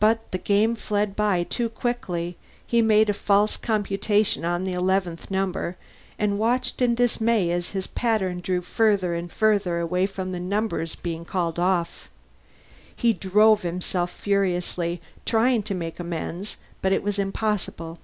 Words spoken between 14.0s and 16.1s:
furiously, trying to make